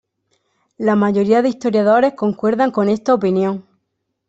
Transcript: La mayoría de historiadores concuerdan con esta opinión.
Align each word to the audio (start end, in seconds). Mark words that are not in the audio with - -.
La 0.79 0.95
mayoría 0.95 1.43
de 1.43 1.49
historiadores 1.49 2.15
concuerdan 2.15 2.71
con 2.71 2.89
esta 2.89 3.13
opinión. 3.13 3.67